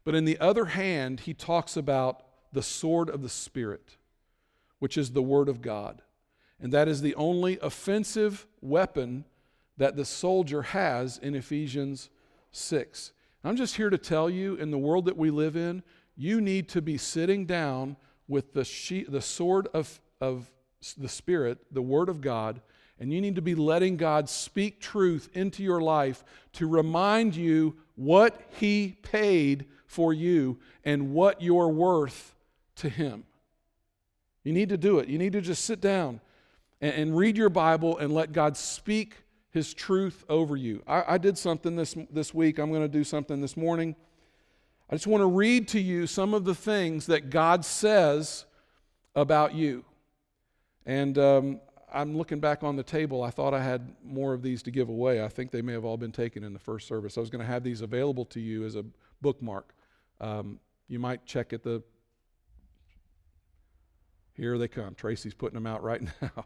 [0.04, 3.98] But in the other hand, he talks about the sword of the Spirit,
[4.80, 6.02] which is the Word of God.
[6.60, 9.26] And that is the only offensive weapon
[9.78, 12.10] that the soldier has in Ephesians
[12.52, 13.12] 6.
[13.43, 15.84] I'm just here to tell you in the world that we live in,
[16.15, 17.96] you need to be sitting down
[18.28, 20.52] with the, she- the sword of, of
[20.98, 22.62] the Spirit, the Word of God,
[23.00, 27.76] and you need to be letting God speak truth into your life to remind you
[27.96, 32.36] what He paid for you and what you're worth
[32.77, 33.23] to Him.
[34.44, 35.08] You need to do it.
[35.08, 36.19] You need to just sit down
[36.82, 39.15] and, and read your Bible and let God speak
[39.52, 40.84] His truth over you.
[40.88, 42.60] I, I did something this, this week.
[42.60, 43.96] I'm going to do something this morning.
[44.90, 48.46] I just want to read to you some of the things that God says
[49.15, 49.84] about you.
[50.86, 51.60] And um,
[51.94, 53.23] I'm looking back on the table.
[53.23, 55.23] I thought I had more of these to give away.
[55.23, 57.17] I think they may have all been taken in the first service.
[57.17, 58.86] I was going to have these available to you as a
[59.21, 59.73] bookmark.
[60.21, 61.84] Um, you might check at the
[64.38, 64.94] Here they come.
[64.96, 66.46] Tracy's putting them out right now.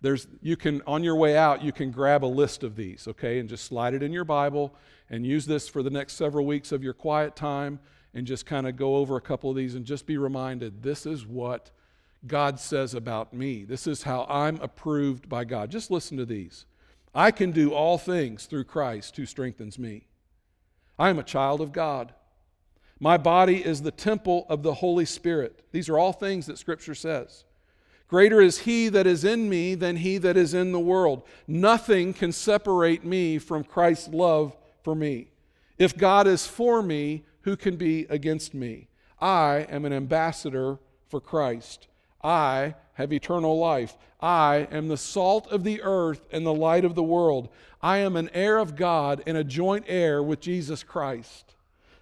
[0.00, 3.38] there's you can on your way out you can grab a list of these okay
[3.38, 4.74] and just slide it in your bible
[5.08, 7.78] and use this for the next several weeks of your quiet time
[8.12, 11.06] and just kind of go over a couple of these and just be reminded this
[11.06, 11.70] is what
[12.26, 13.64] god says about me.
[13.64, 15.70] This is how i'm approved by god.
[15.70, 16.66] Just listen to these.
[17.14, 20.06] I can do all things through christ who strengthens me.
[20.98, 22.14] I am a child of god
[23.04, 26.94] my body is the temple of the holy spirit these are all things that scripture
[26.94, 27.44] says
[28.06, 31.22] Greater is he that is in me than he that is in the world.
[31.48, 35.32] Nothing can separate me from Christ's love for me.
[35.78, 38.88] If God is for me, who can be against me?
[39.20, 40.78] I am an ambassador
[41.08, 41.88] for Christ.
[42.22, 43.96] I have eternal life.
[44.20, 47.48] I am the salt of the earth and the light of the world.
[47.82, 51.53] I am an heir of God and a joint heir with Jesus Christ.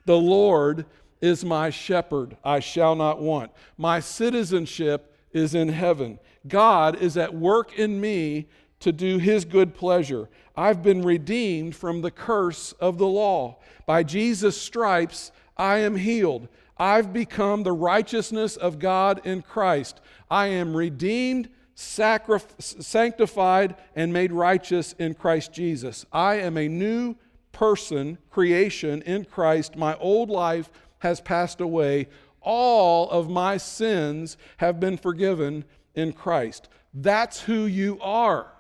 [0.05, 0.87] The Lord
[1.21, 2.37] is my shepherd.
[2.45, 3.53] I shall not want.
[3.79, 6.19] My citizenship is in heaven.
[6.49, 8.49] God is at work in me
[8.81, 10.29] to do his good pleasure.
[10.57, 13.59] I've been redeemed from the curse of the law.
[13.87, 16.49] By Jesus' stripes, I am healed.
[16.77, 20.01] I've become the righteousness of God in Christ.
[20.29, 26.05] I am redeemed, sanctified, and made righteous in Christ Jesus.
[26.13, 27.15] I am a new
[27.53, 29.77] person, creation in Christ.
[29.77, 32.09] My old life has passed away
[32.43, 36.69] all of my sins have been forgiven in Christ.
[36.93, 38.53] That's who you are.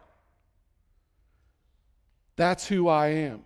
[2.36, 3.44] That's who I am.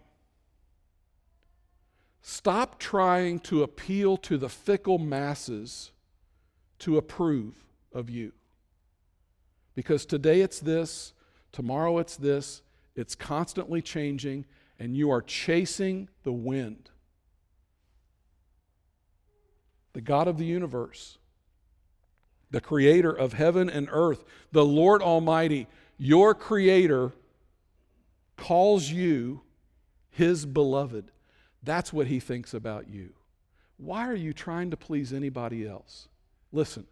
[2.23, 5.93] Stop trying to appeal to the fickle masses
[6.81, 8.33] to approve of you.
[9.75, 11.13] Because today it's this,
[11.53, 12.63] tomorrow it's this,
[12.95, 14.45] it's constantly changing,
[14.79, 16.91] and you are chasing the wind
[19.97, 21.17] the God of the universe,
[22.51, 27.13] the creator of heaven and earth, the Lord Almighty, your creator,
[28.37, 29.41] calls you
[30.11, 31.11] his beloved.
[31.63, 33.15] That's what he thinks about you.
[33.79, 36.09] Why are you trying to please anybody else?
[36.53, 36.87] Listen,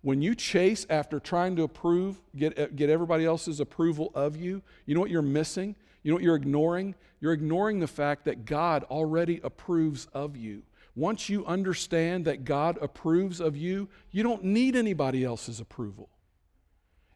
[0.00, 4.94] when you chase after trying to approve, get, get everybody else's approval of you, you
[4.94, 5.76] know what you're missing?
[6.02, 6.94] You know what you're ignoring?
[7.20, 10.62] You're ignoring the fact that God already approves of you.
[10.96, 16.08] Once you understand that God approves of you, you don't need anybody else's approval.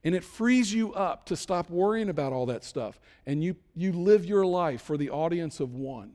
[0.05, 3.01] And it frees you up to stop worrying about all that stuff.
[3.27, 6.13] And you, you live your life for the audience of one.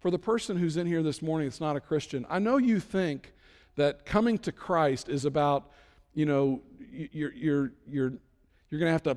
[0.00, 2.80] For the person who's in here this morning that's not a Christian, I know you
[2.80, 3.32] think
[3.76, 5.70] that coming to Christ is about,
[6.12, 6.60] you know,
[6.90, 8.12] you're, you're, you're,
[8.70, 9.16] you're going to have to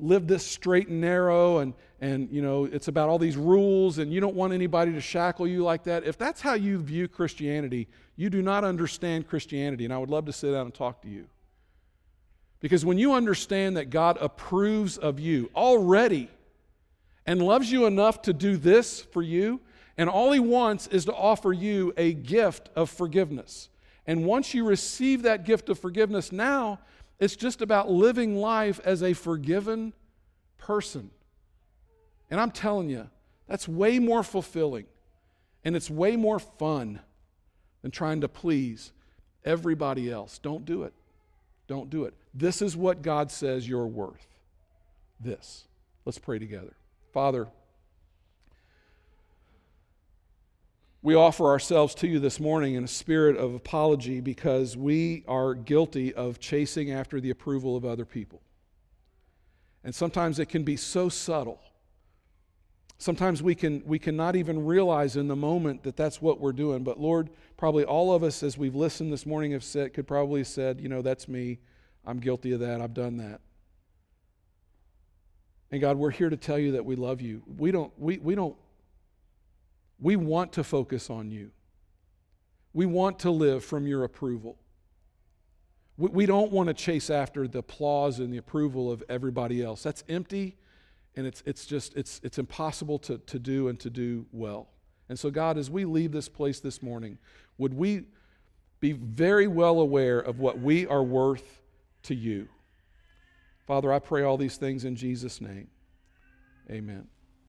[0.00, 4.12] live this straight and narrow and and you know it's about all these rules and
[4.12, 6.04] you don't want anybody to shackle you like that.
[6.04, 10.26] If that's how you view christianity you do not understand christianity and i would love
[10.26, 11.26] to sit down and talk to you.
[12.60, 16.30] Because when you understand that god approves of you already
[17.26, 19.60] and loves you enough to do this for you
[19.96, 23.68] and all he wants is to offer you a gift of forgiveness
[24.06, 26.78] and once you receive that gift of forgiveness now
[27.18, 29.92] it's just about living life as a forgiven
[30.56, 31.10] person.
[32.30, 33.08] And I'm telling you,
[33.46, 34.86] that's way more fulfilling
[35.64, 37.00] and it's way more fun
[37.82, 38.92] than trying to please
[39.44, 40.38] everybody else.
[40.38, 40.92] Don't do it.
[41.66, 42.14] Don't do it.
[42.34, 44.26] This is what God says you're worth.
[45.20, 45.64] This.
[46.04, 46.74] Let's pray together.
[47.12, 47.48] Father,
[51.00, 55.54] We offer ourselves to you this morning in a spirit of apology because we are
[55.54, 58.42] guilty of chasing after the approval of other people.
[59.84, 61.60] And sometimes it can be so subtle.
[63.00, 66.82] Sometimes we can we cannot even realize in the moment that that's what we're doing.
[66.82, 70.40] But Lord, probably all of us as we've listened this morning have said could probably
[70.40, 71.60] have said, you know, that's me.
[72.04, 72.80] I'm guilty of that.
[72.80, 73.40] I've done that.
[75.70, 77.42] And God, we're here to tell you that we love you.
[77.56, 78.56] We don't we, we don't
[80.00, 81.50] we want to focus on you.
[82.72, 84.56] We want to live from your approval.
[85.96, 89.82] We, we don't want to chase after the applause and the approval of everybody else.
[89.82, 90.56] That's empty
[91.18, 94.68] and it's, it's just it's, it's impossible to, to do and to do well.
[95.08, 97.18] And so, God, as we leave this place this morning,
[97.58, 98.04] would we
[98.78, 101.60] be very well aware of what we are worth
[102.04, 102.48] to you?
[103.66, 105.66] Father, I pray all these things in Jesus' name.
[106.70, 107.08] Amen.